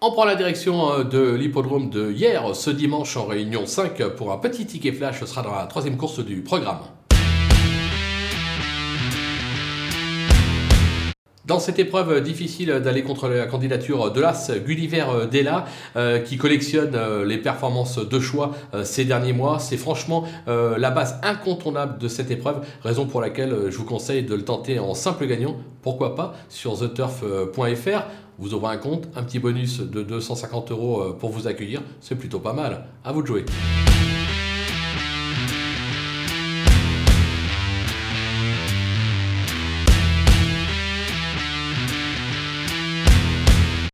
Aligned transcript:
On 0.00 0.12
prend 0.12 0.24
la 0.24 0.36
direction 0.36 0.92
euh, 0.92 1.02
de 1.02 1.34
l'hippodrome 1.34 1.90
de 1.90 2.12
hier, 2.12 2.54
ce 2.54 2.70
dimanche 2.70 3.16
en 3.16 3.26
réunion 3.26 3.66
5, 3.66 4.10
pour 4.10 4.30
un 4.30 4.38
petit 4.38 4.64
ticket 4.64 4.92
flash. 4.92 5.18
Ce 5.18 5.26
sera 5.26 5.42
dans 5.42 5.52
la 5.52 5.66
troisième 5.66 5.96
course 5.96 6.24
du 6.24 6.40
programme. 6.42 6.78
Dans 11.48 11.58
cette 11.58 11.80
épreuve 11.80 12.20
difficile 12.22 12.68
d'aller 12.84 13.02
contre 13.02 13.26
la 13.28 13.46
candidature 13.46 14.12
de 14.12 14.20
l'As, 14.20 14.52
Gulliver 14.64 15.06
Della, 15.30 15.64
euh, 15.96 16.20
qui 16.20 16.36
collectionne 16.36 16.94
euh, 16.94 17.24
les 17.24 17.38
performances 17.38 17.98
de 17.98 18.20
choix 18.20 18.52
ces 18.84 19.04
derniers 19.04 19.32
mois, 19.32 19.58
c'est 19.58 19.76
franchement 19.76 20.24
la 20.46 20.90
base 20.90 21.18
incontournable 21.22 21.98
de 21.98 22.06
cette 22.08 22.30
épreuve, 22.30 22.60
raison 22.82 23.06
pour 23.06 23.20
laquelle 23.20 23.70
je 23.70 23.76
vous 23.76 23.84
conseille 23.84 24.22
de 24.22 24.34
le 24.34 24.44
tenter 24.44 24.78
en 24.78 24.94
simple 24.94 25.26
gagnant, 25.26 25.56
pourquoi 25.82 26.14
pas, 26.14 26.34
sur 26.48 26.78
theturf.fr 26.78 28.02
vous 28.38 28.54
ouvrez 28.54 28.74
un 28.74 28.78
compte, 28.78 29.08
un 29.16 29.24
petit 29.24 29.40
bonus 29.40 29.80
de 29.80 30.02
250 30.02 30.70
euros 30.70 31.02
euh, 31.02 31.12
pour 31.12 31.30
vous 31.30 31.48
accueillir, 31.48 31.82
c'est 32.00 32.14
plutôt 32.14 32.38
pas 32.38 32.52
mal. 32.52 32.84
À 33.04 33.12
vous 33.12 33.22
de 33.22 33.26
jouer. 33.26 33.44